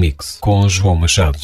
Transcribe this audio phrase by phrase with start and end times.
[0.00, 1.38] Mix com João Machado.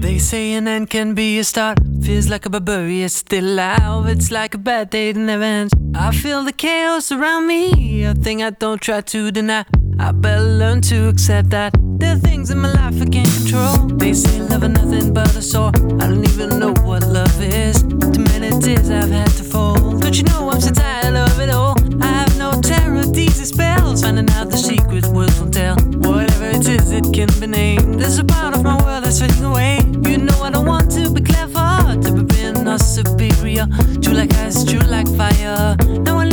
[0.00, 1.78] They say an end can be a start.
[2.02, 4.08] Feels like a barbarian still alive.
[4.08, 5.72] It's like a bad day that never ends.
[5.94, 8.02] I feel the chaos around me.
[8.02, 9.64] A thing I don't try to deny.
[10.02, 13.86] I better learn to accept that there are things in my life I can't control.
[13.96, 15.70] They say love is nothing but a sore.
[16.00, 17.82] I don't even know what love is.
[17.82, 20.02] Too many tears I've had to fold.
[20.02, 21.76] Don't you know I'm so tired of it all?
[22.02, 24.02] I have no terror, these spells.
[24.02, 25.76] Finding out the secret words will tell.
[25.76, 28.00] Whatever it is, it can be named.
[28.00, 29.78] There's a part of my world that's fading away.
[30.02, 33.66] You know I don't want to be clever, to be being or superior.
[34.02, 35.76] True like ice, true like fire.
[36.02, 36.31] Now I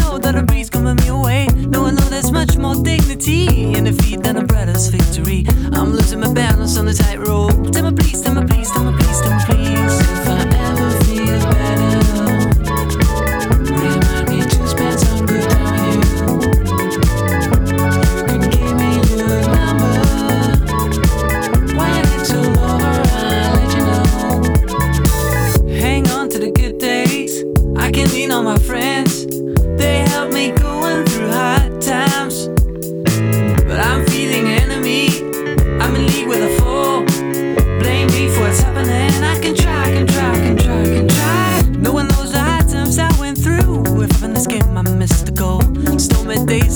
[0.79, 1.47] coming me away.
[1.47, 5.45] Now I know there's much more dignity in defeat than a brother's victory.
[5.73, 7.71] I'm losing my balance on the tightrope.
[7.73, 10.18] Tell me please, tell me please, tell me please, tell me please.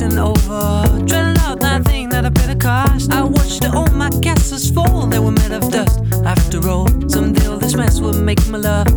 [0.03, 1.05] And over.
[1.05, 3.11] Dreading out that thing that I paid a cost.
[3.11, 5.07] I watched all my castles fall.
[5.07, 5.99] They were made of dust.
[6.25, 8.87] After all, someday all this mess will make my love.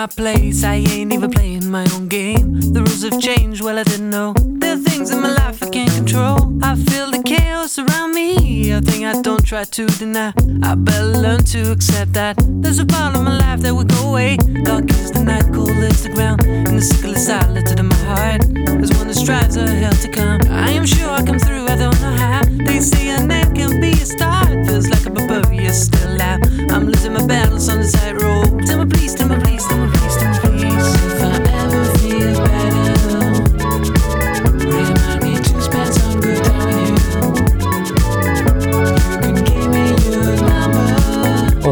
[0.00, 0.64] My place.
[0.64, 2.58] I ain't even playing my own game.
[2.72, 4.32] The rules have changed, well, I didn't know.
[4.60, 6.38] There are things in my life I can't control.
[6.62, 10.32] I feel the chaos around me, a thing I don't try to deny.
[10.62, 12.34] I better learn to accept that.
[12.62, 13.29] There's a part of my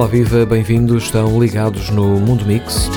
[0.08, 1.04] viva, bem-vindos.
[1.04, 2.88] Estão ligados no Mundo Mix.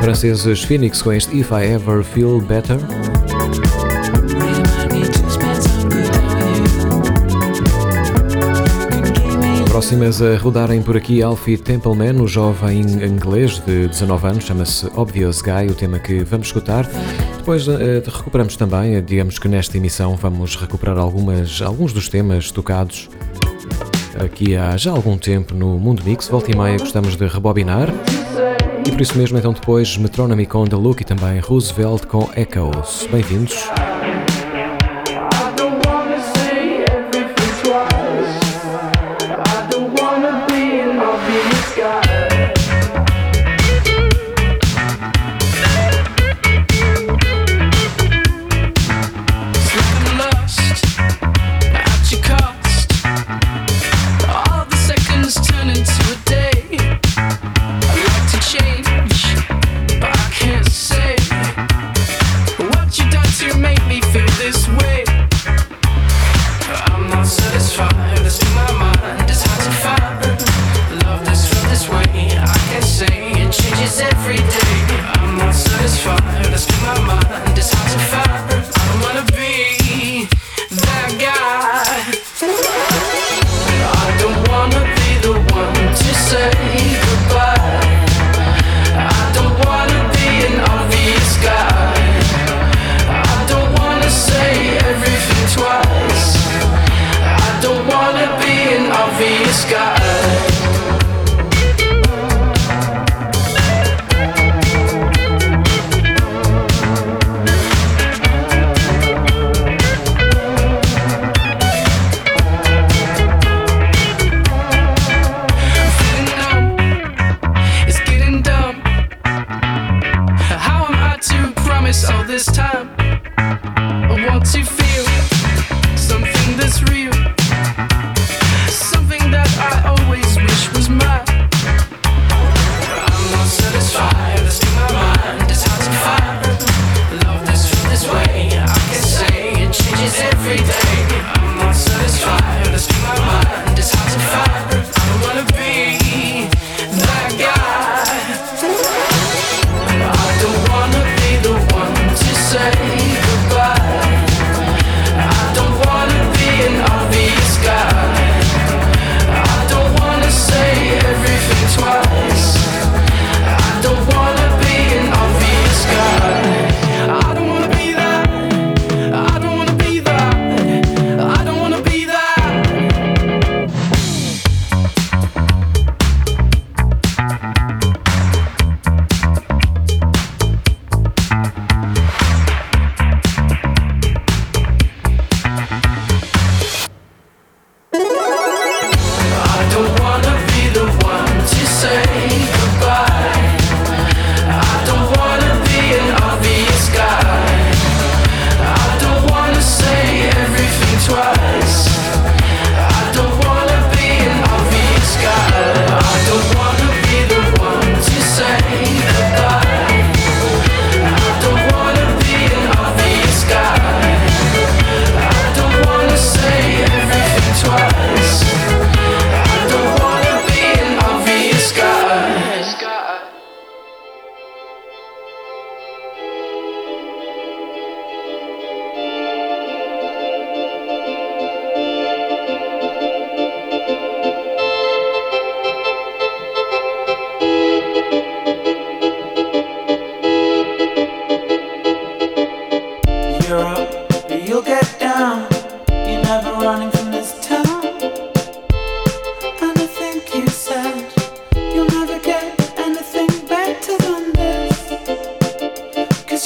[0.00, 2.78] Franceses Phoenix com este If I Ever Feel Better.
[9.68, 15.42] Próximas a rodarem por aqui Alfie Templeman, o jovem inglês de 19 anos, chama-se Obvious
[15.42, 16.88] Guy, o tema que vamos escutar.
[17.36, 22.50] Depois eh, recuperamos também, eh, digamos que nesta emissão vamos recuperar algumas, alguns dos temas
[22.50, 23.10] tocados
[24.22, 26.28] aqui há já algum tempo no Mundo Mix.
[26.28, 27.88] Volta e meia gostamos de rebobinar.
[28.86, 33.08] E por isso mesmo, então depois Metronomy com The Look e também Roosevelt com Echoes.
[33.10, 33.70] Bem-vindos.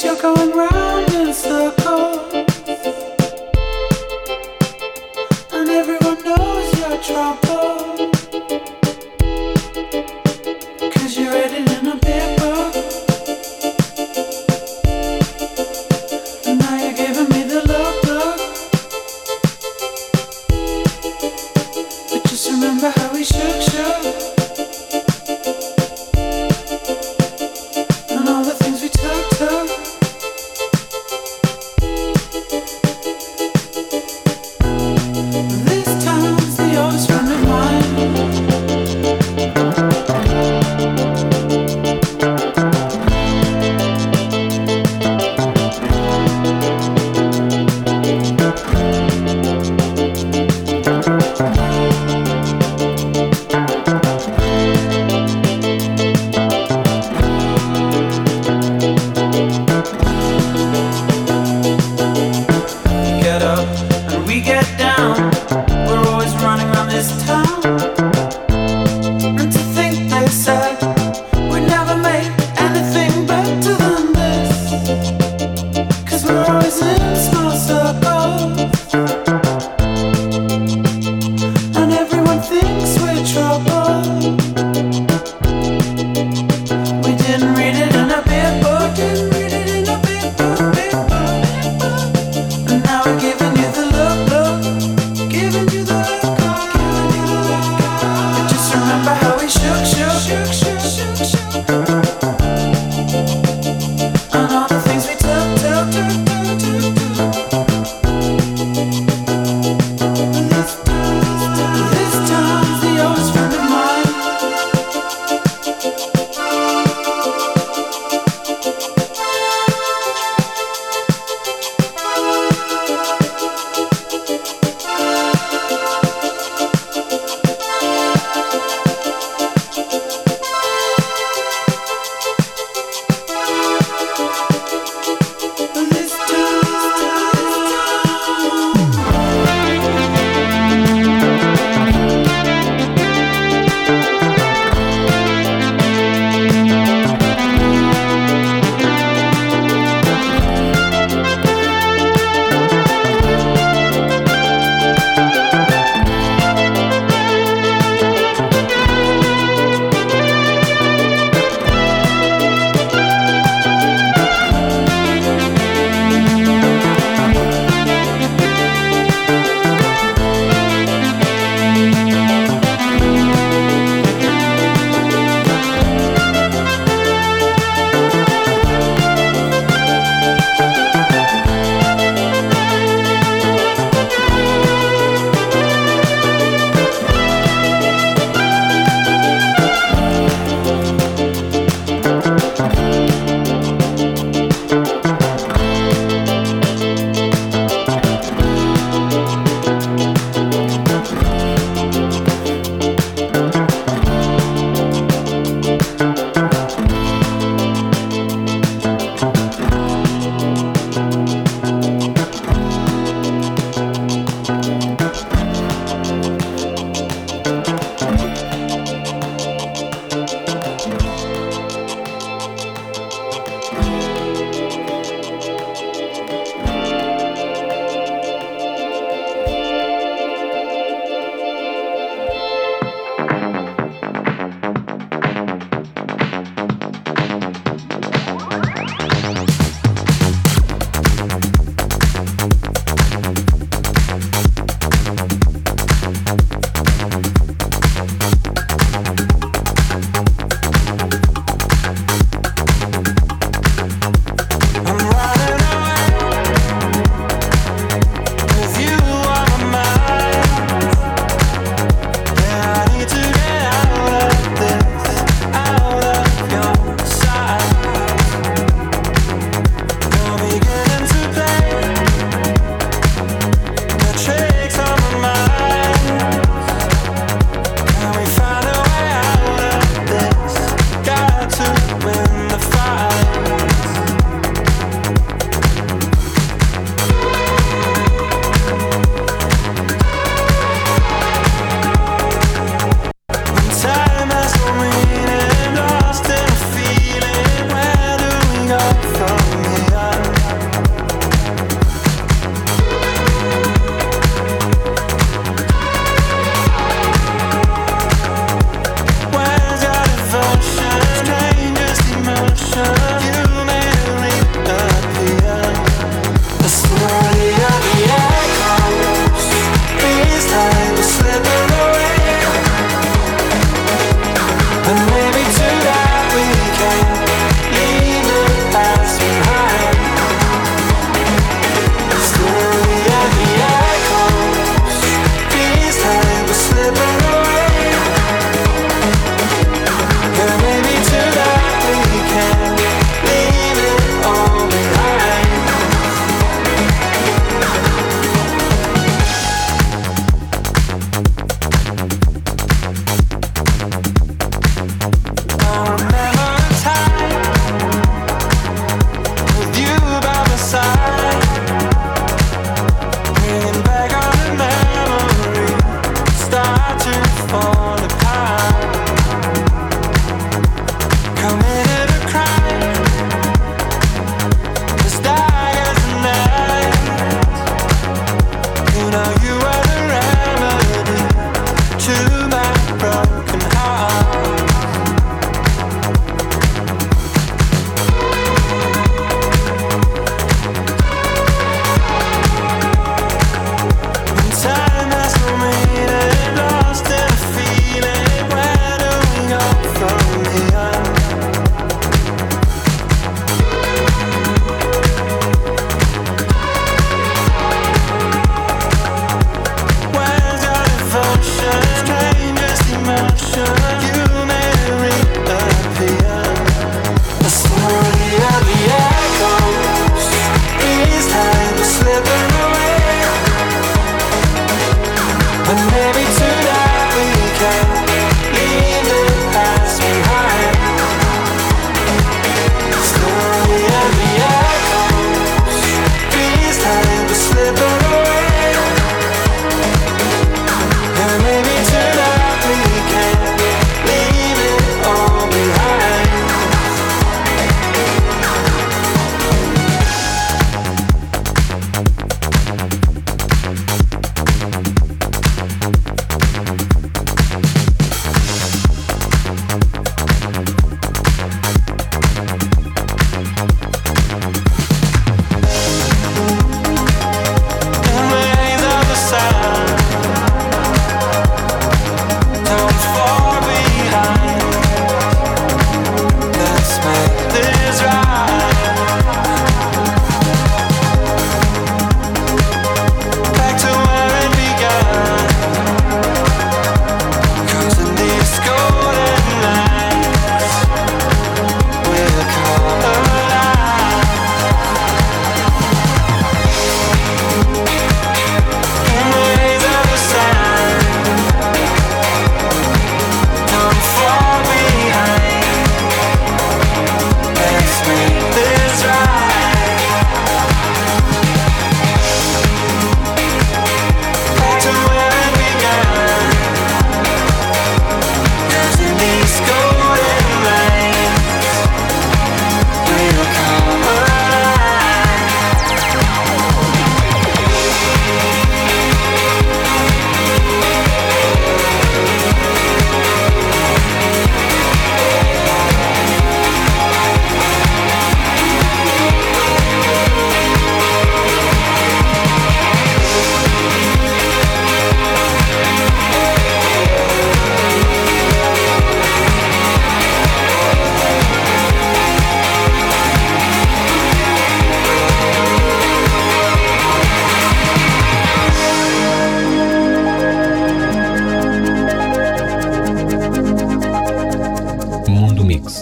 [0.03, 2.38] You're going round in circles.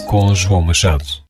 [0.06, 1.27] com João Machado.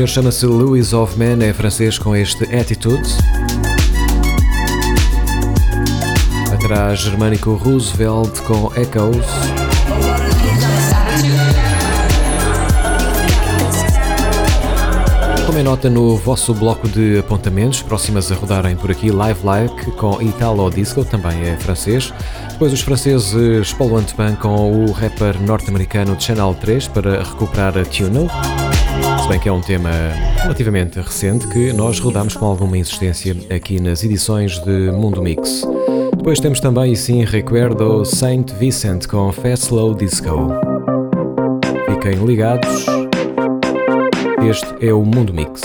[0.00, 3.06] Senhor chama-se Louis Hoffman, é francês com este Attitude.
[6.54, 9.26] Atrás, germânico Roosevelt com Echoes.
[15.44, 20.22] Tomem nota no vosso bloco de apontamentos, próximas a rodarem por aqui, Live Like com
[20.22, 22.10] Italo Disco, também é francês.
[22.52, 28.28] Depois os franceses Paulo Antoine com o rapper norte-americano Channel 3 para recuperar a Tunnel
[29.30, 29.90] bem que é um tema
[30.38, 35.62] relativamente recente que nós rodamos com alguma insistência aqui nas edições de Mundo Mix.
[36.16, 40.48] Depois temos também, e sim, Recuerdo Saint Vincent com Fast Slow Disco.
[41.88, 42.86] Fiquem ligados,
[44.48, 45.60] este é o Mundo Mix.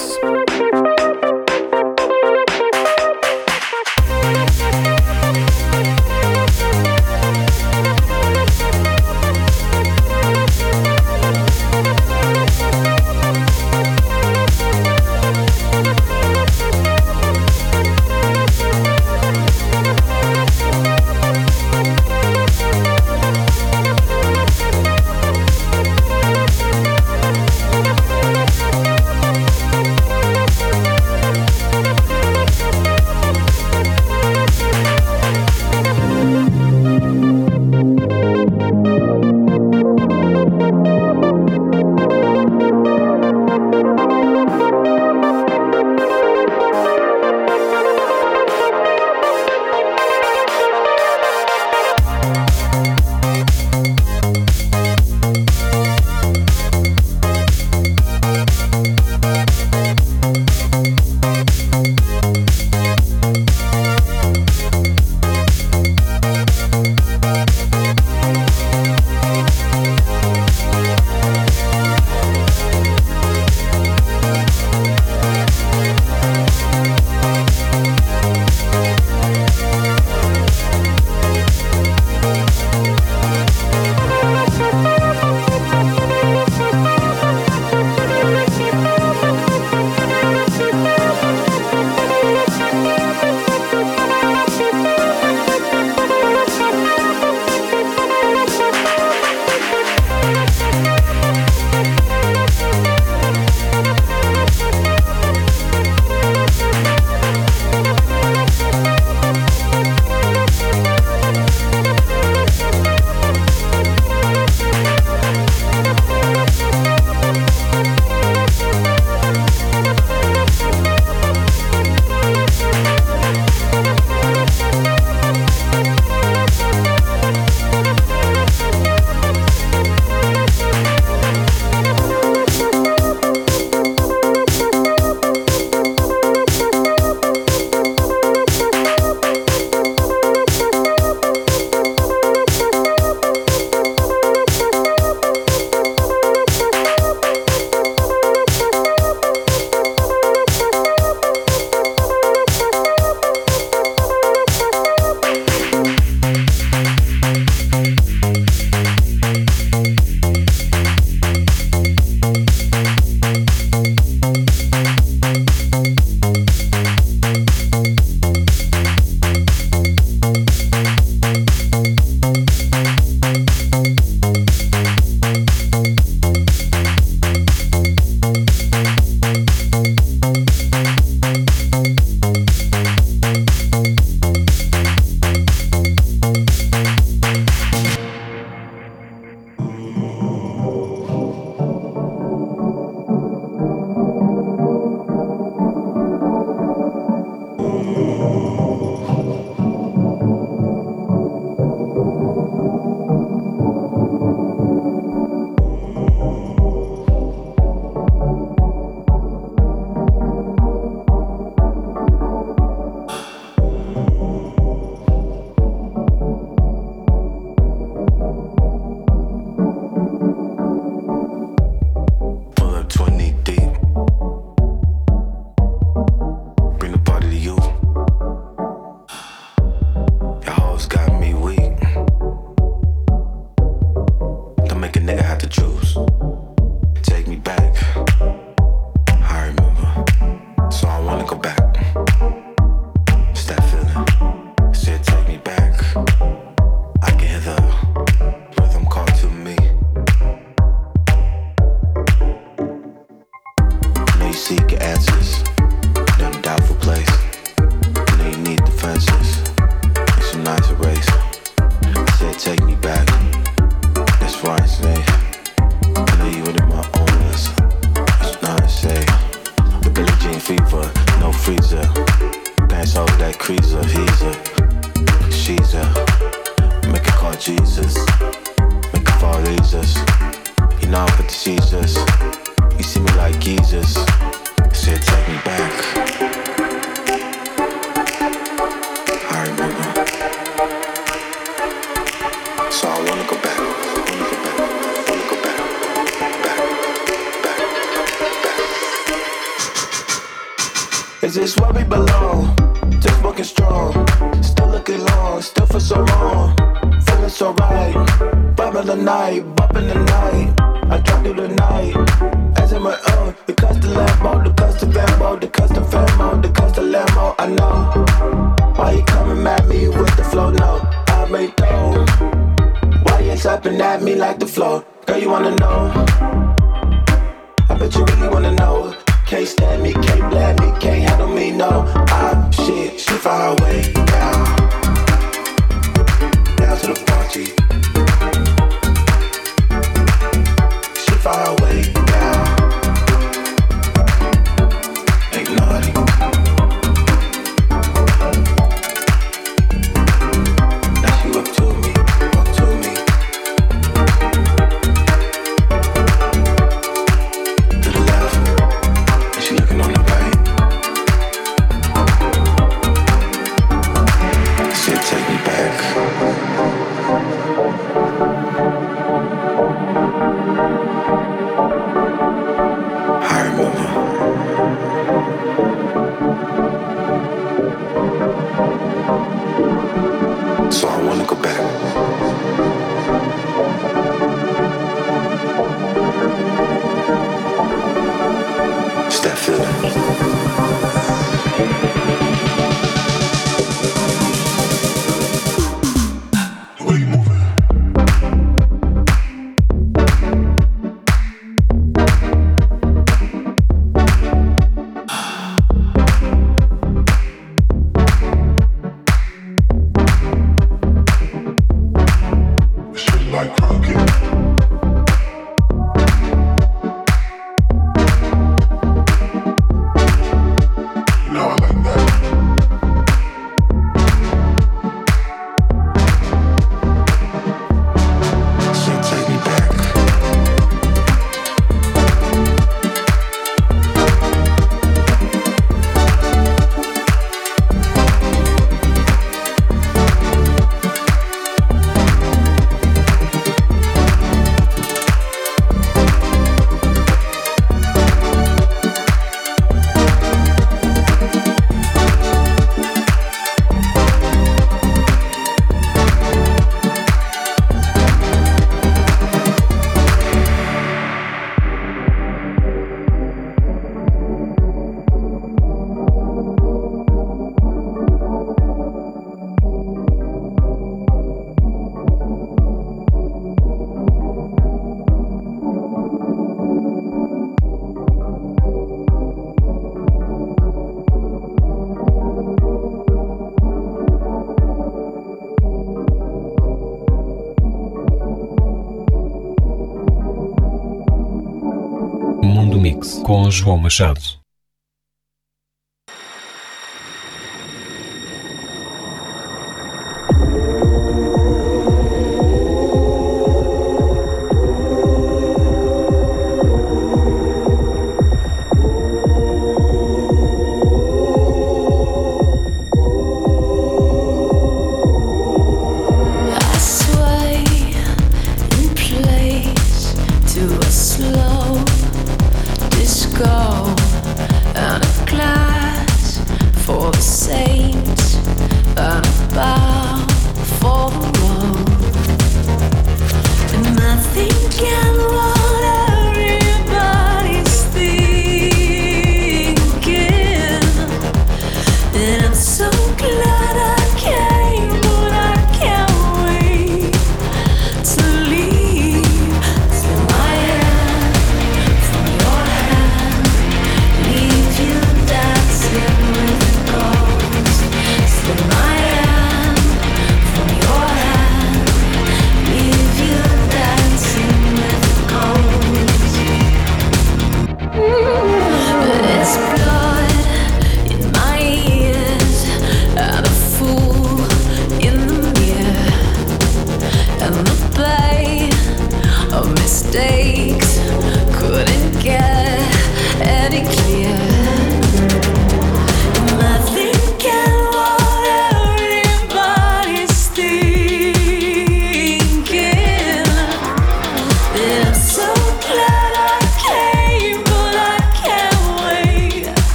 [493.25, 494.44] Com João Machado.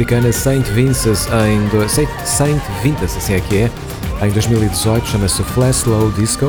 [0.00, 1.88] americana Saint Vincent em.
[1.88, 3.70] Saint, Saint Vincent assim é que é,
[4.26, 6.46] em 2018, chama-se Fast Slow Disco.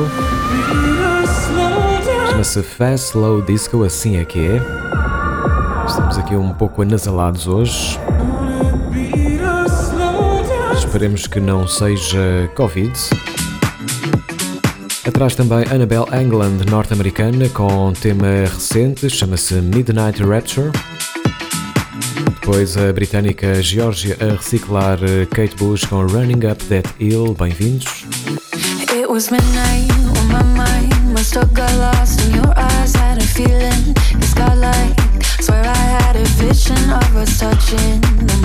[2.30, 4.62] Chama-se Fast Slow Disco, assim é que é.
[5.86, 8.00] Estamos aqui um pouco anasalados hoje.
[10.74, 12.90] Esperemos que não seja Covid.
[15.06, 20.70] Atrás também Annabelle England, norte-americana, com um tema recente, chama-se Midnight Rapture
[22.52, 27.34] depois a britânica Georgia a reciclar eh, Kate Bush com Running Up That Hill.
[27.34, 28.04] Bem-vindos.
[28.92, 29.90] It was midnight
[30.28, 30.92] my mind.
[31.54, 32.94] Got lost in your eyes.
[32.94, 34.52] Had a feeling it's got.
[35.40, 38.00] Swear I had a vision of us touching.
[38.26, 38.36] The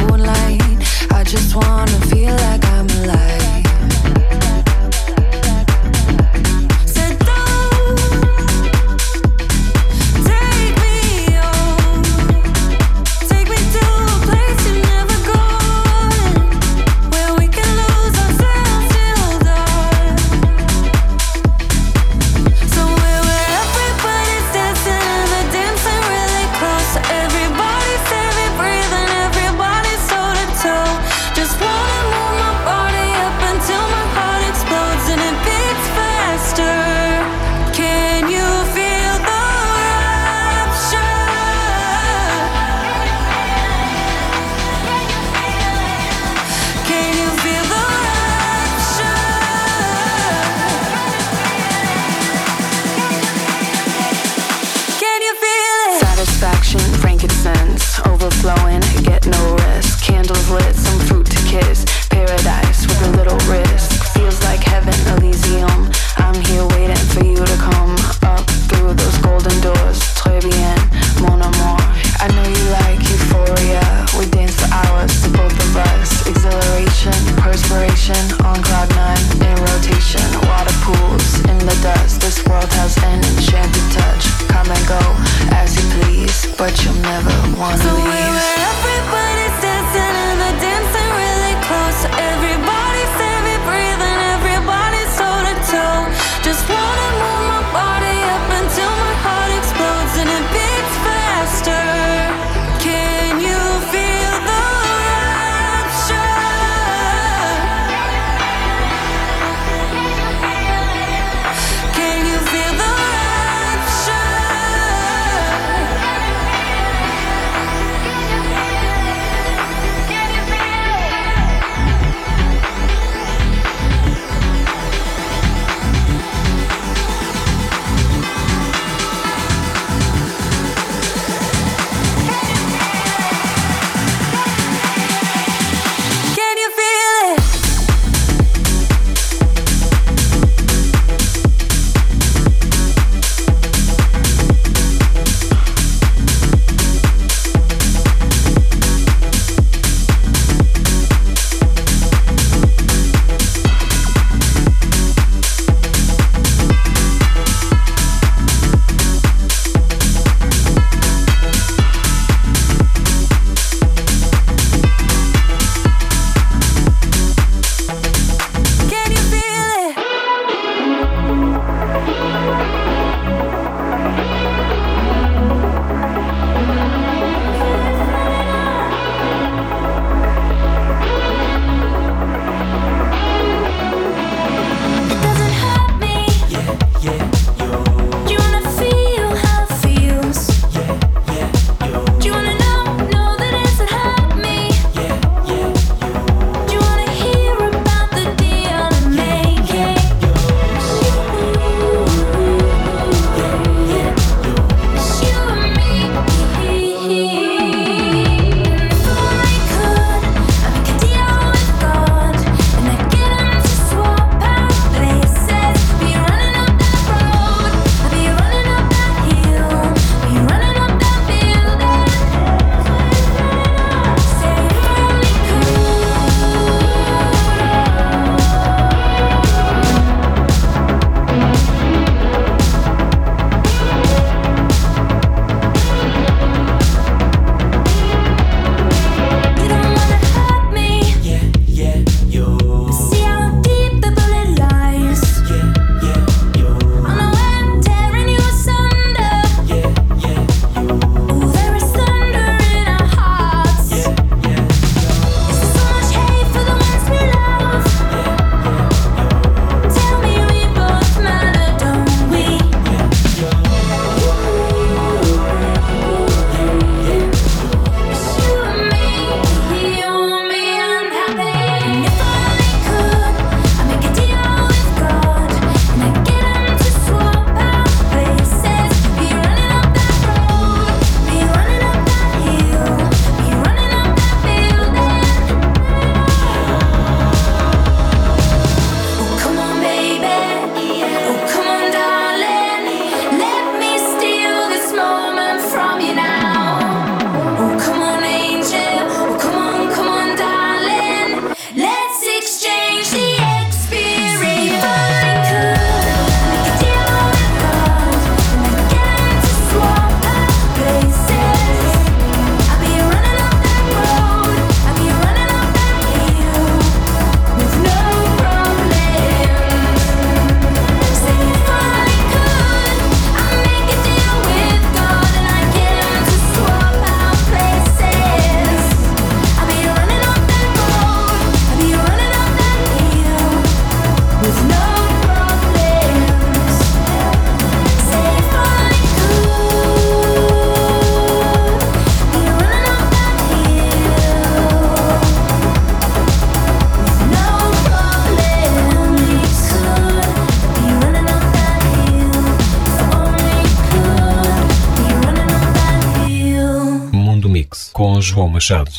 [358.21, 358.91] João Machado.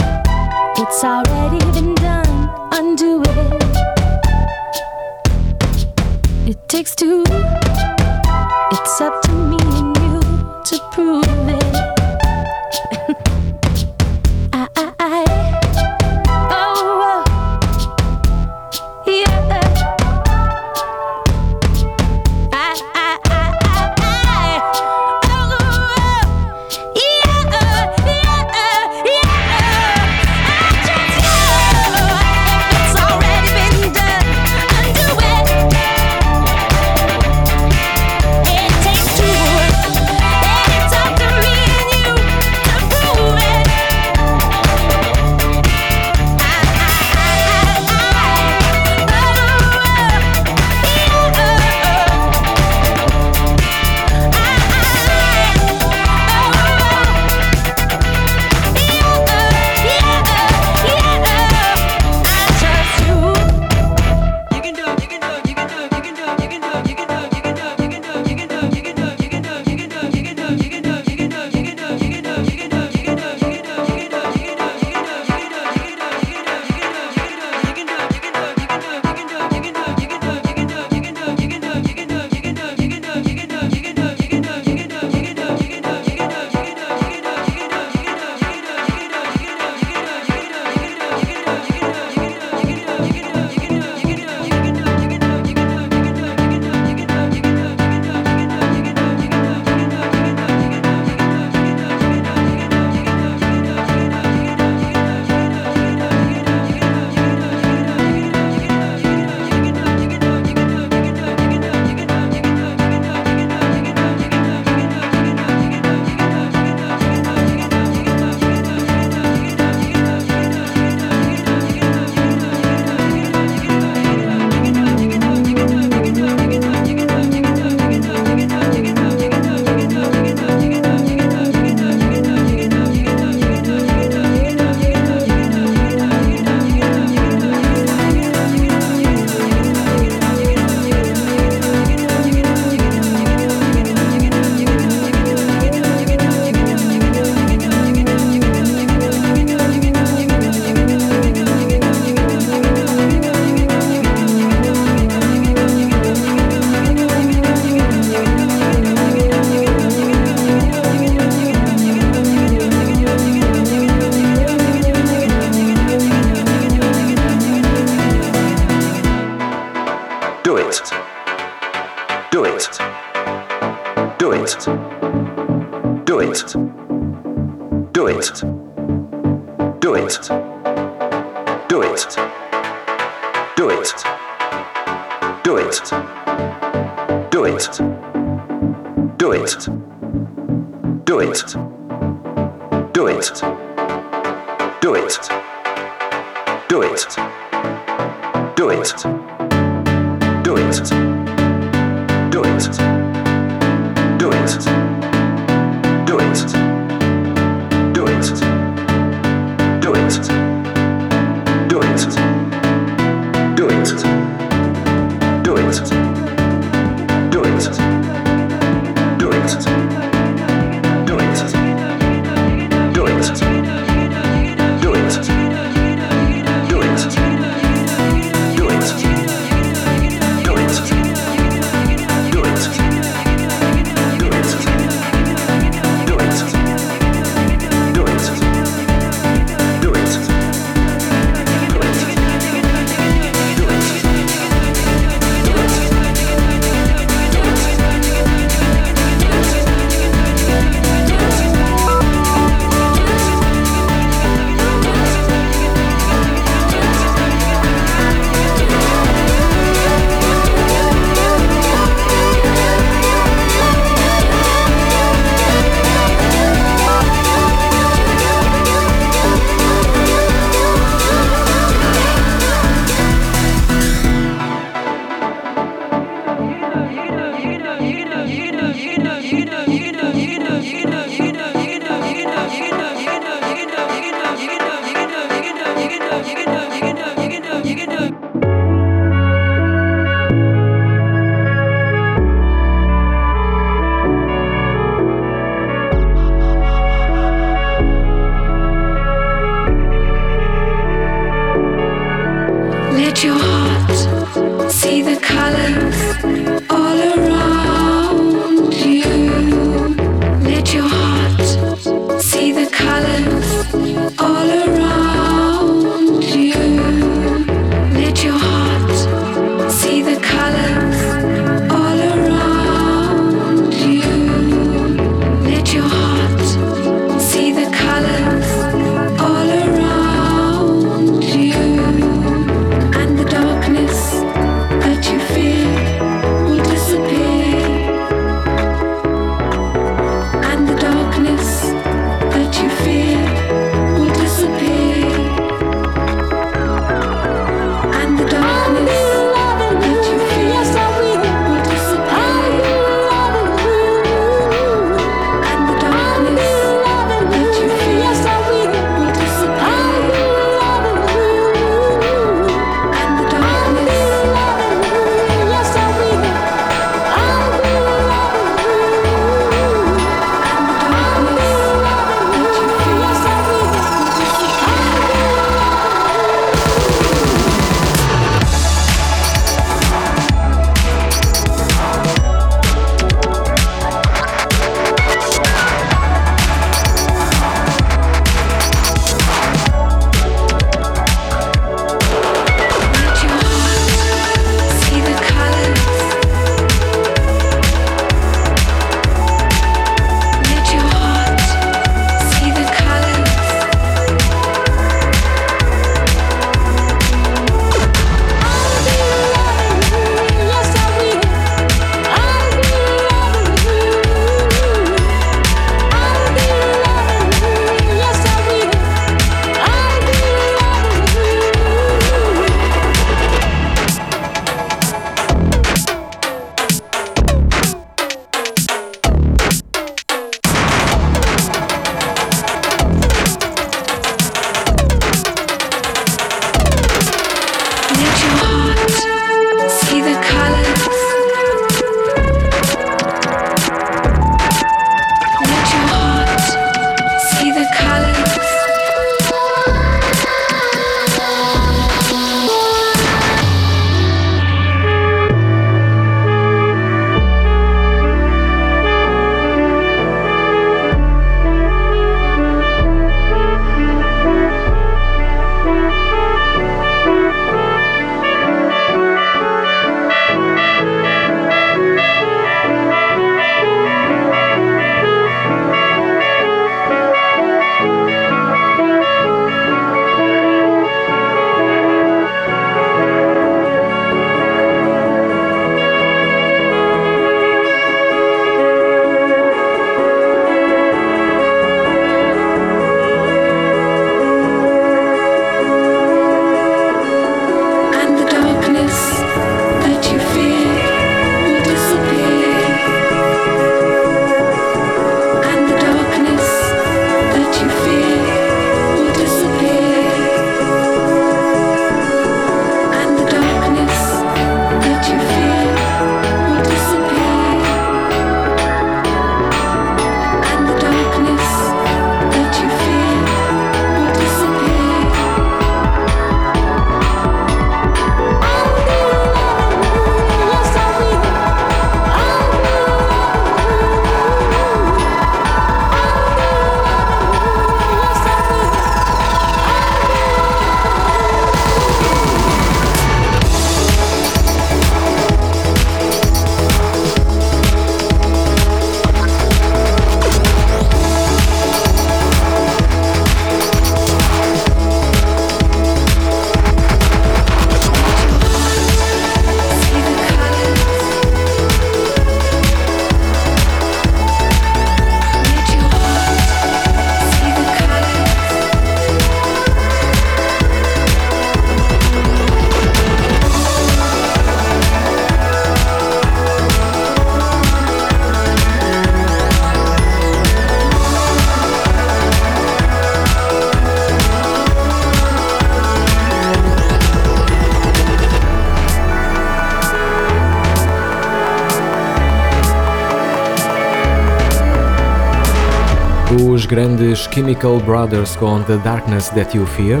[596.54, 600.00] Os grandes Chemical Brothers com The Darkness That You Fear.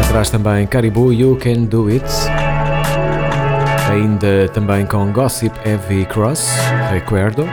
[0.00, 2.06] Atrás também Caribou You Can Do It.
[3.90, 6.48] Ainda também com Gossip Heavy Cross,
[6.90, 7.46] Recuerdo.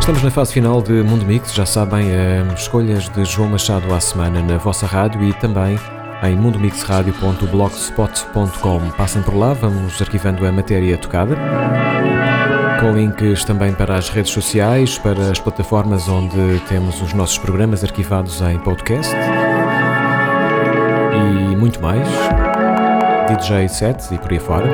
[0.00, 4.00] Estamos na fase final de Mundo Mix, já sabem, eh, escolhas de João Machado à
[4.00, 5.78] semana na vossa rádio e também
[6.24, 8.90] em mundomixradio.blogspot.com.
[8.96, 11.36] Passem por lá, vamos arquivando a matéria tocada.
[12.80, 17.84] Com links também para as redes sociais, para as plataformas onde temos os nossos programas
[17.84, 19.14] arquivados em podcast
[21.12, 22.08] e muito mais.
[23.28, 24.66] DJ sets e por aí fora.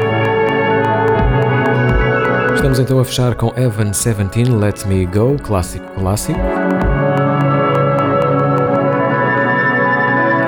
[2.55, 6.39] Estamos então a fechar com Evan 17 Let Me Go, clássico clássico.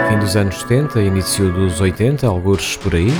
[0.08, 3.12] Fim dos anos 70, início dos 80, alguns por aí.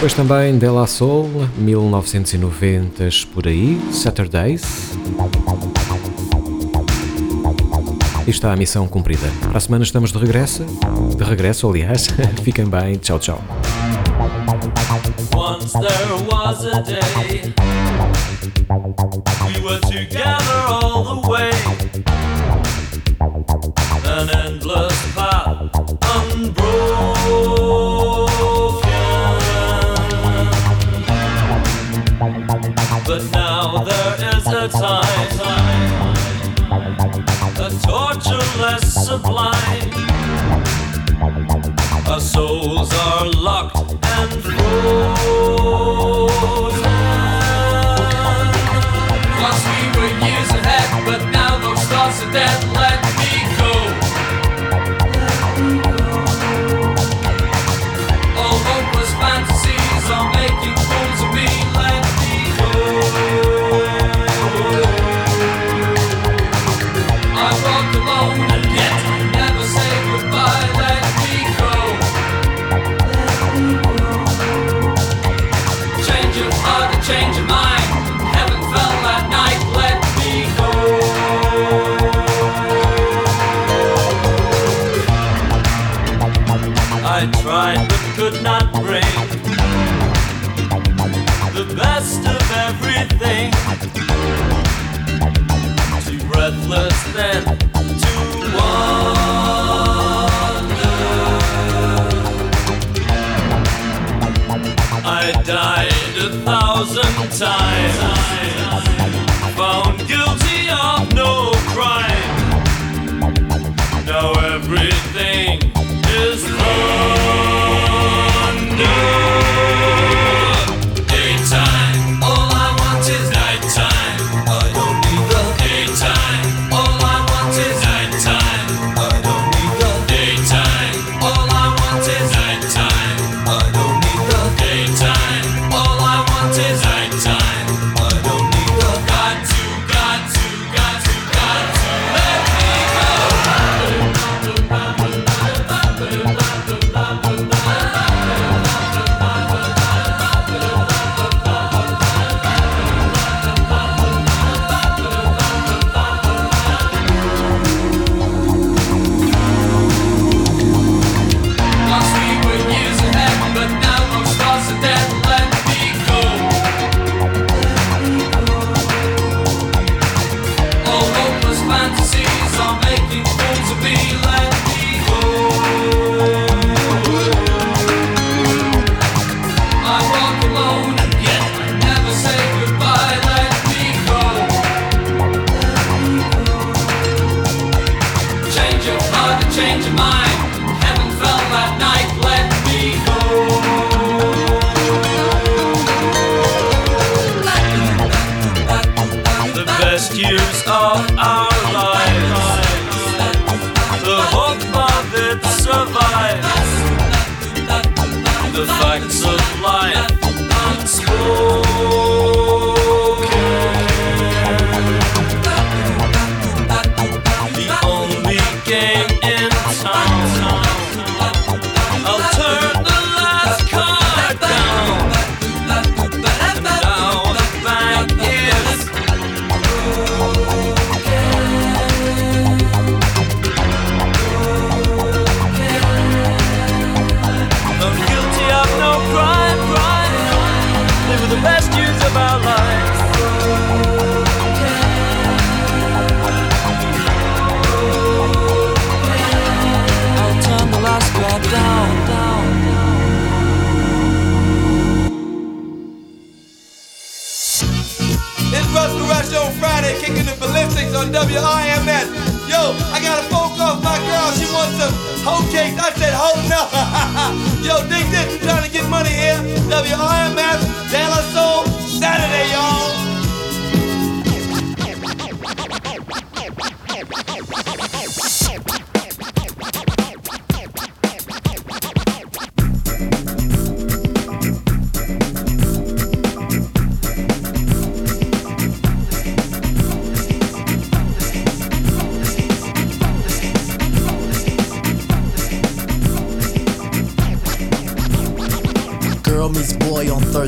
[0.00, 1.28] Depois também De La Soul,
[1.58, 4.94] 1990 por aí, Saturdays.
[8.26, 9.30] E está a missão cumprida.
[9.42, 10.64] Para a semana estamos de regresso.
[11.14, 12.08] De regresso, aliás.
[12.42, 12.96] Fiquem bem.
[12.96, 13.44] Tchau, tchau.
[15.36, 17.52] Once there was a day
[19.46, 21.29] we were together all the way.
[52.22, 52.89] accident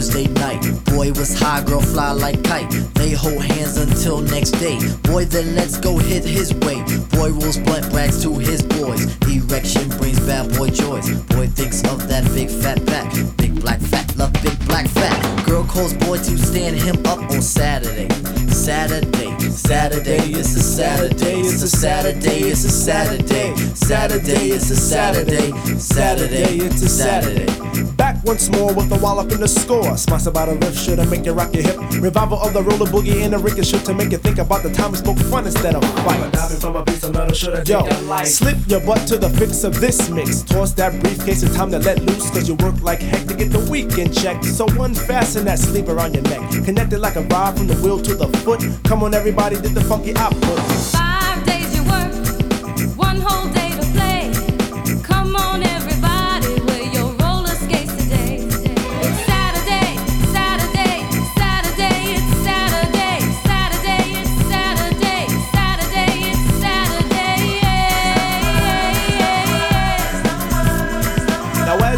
[0.02, 0.60] Thursday night.
[0.86, 2.68] Boy was high, girl fly like kite.
[2.94, 4.80] They hold hands until next day.
[5.04, 6.82] Boy then let's go hit his way.
[7.10, 9.06] Boy rolls blunt brags to his boys.
[9.28, 11.08] Erection brings bad boy joys.
[11.30, 13.12] Boy thinks of that big fat back.
[13.36, 15.46] Big black fat, love big black fat.
[15.46, 18.08] Girl calls boy to stand him up on Saturday.
[18.50, 23.54] Saturday, Saturday, it's a Saturday, it's a Saturday, it's a Saturday.
[23.76, 27.91] Saturday, it's a Saturday, Saturday, it's a Saturday.
[28.24, 29.96] Once more with a wallop in the score.
[29.96, 31.76] Sponsored by the lift should I make you rock your hip.
[32.00, 34.92] Revival of the roller boogie and the ricochet to make you think about the time
[34.92, 36.36] we spoke fun instead of fight.
[36.60, 39.80] from a piece of metal should I Yo, slip your butt to the fix of
[39.80, 40.42] this mix.
[40.42, 42.30] Toss that briefcase, it's time to let loose.
[42.30, 44.44] Cause you work like heck to get the weekend checked.
[44.44, 46.48] So unfasten that sleeper on your neck.
[46.64, 48.62] Connected like a rod from the wheel to the foot.
[48.84, 51.01] Come on, everybody, did the funky output.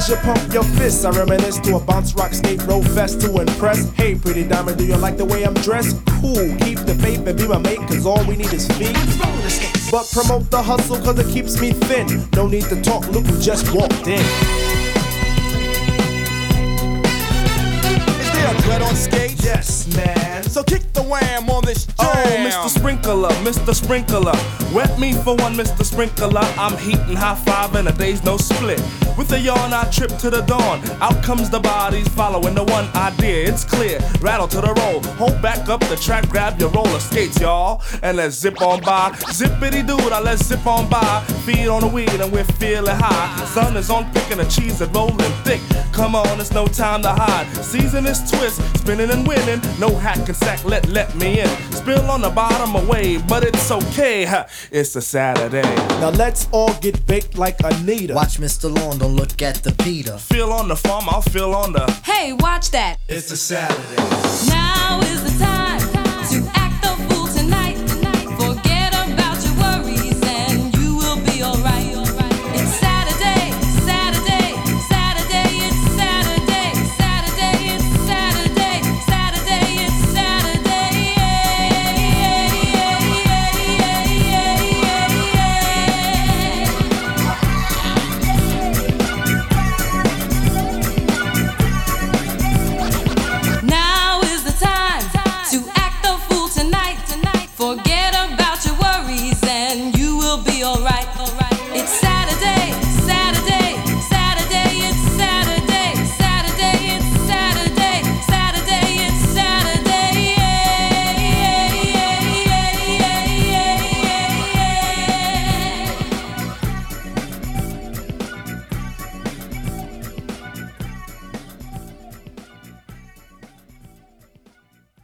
[0.05, 3.41] As you pump your fists, I reminisce to a bounce rock skate roll fest to
[3.41, 3.91] impress.
[3.93, 5.97] Hey, pretty diamond, do you like the way I'm dressed?
[6.21, 8.97] Cool, keep the faith and be my mate, cause all we need is feet.
[9.91, 12.29] But promote the hustle cause it keeps me thin.
[12.35, 14.64] No need to talk, look who just walked in.
[18.45, 18.95] Is there dread on?
[19.43, 20.43] Yes, man.
[20.43, 22.47] So kick the wham on this oh, jam.
[22.47, 22.79] Oh, Mr.
[22.79, 23.75] Sprinkler, Mr.
[23.75, 24.35] Sprinkler.
[24.75, 25.85] Wet me for one, Mr.
[25.85, 26.41] Sprinkler.
[26.59, 28.83] I'm heating high five and a day's no split.
[29.17, 30.83] With a yawn, I trip to the dawn.
[31.01, 33.49] Out comes the bodies following the one idea.
[33.49, 34.01] It's clear.
[34.21, 35.01] Rattle to the roll.
[35.15, 37.83] Hold back up the track, grab your roller skates, y'all.
[38.03, 39.11] And let's zip on by.
[39.31, 41.21] Zippity doo, now let's zip on by.
[41.47, 43.45] Feed on the weed and we're feeling high.
[43.47, 45.61] Sun is on thick and the cheese is rolling thick.
[45.93, 47.47] Come on, it's no time to hide.
[47.65, 49.61] Season is twist, spinning and winning.
[49.79, 51.49] No hack and sack, let let me in.
[51.73, 54.25] Spill on the bottom away, but it's okay.
[54.25, 55.63] ha, It's a Saturday.
[56.01, 58.15] Now let's all get baked like Anita.
[58.15, 58.75] Watch Mr.
[58.75, 60.17] Lawn, don't look at the Peter.
[60.19, 61.91] Feel on the farm, I'll feel on the.
[62.05, 62.99] Hey, watch that.
[63.09, 63.97] It's a Saturday.
[64.49, 64.54] Now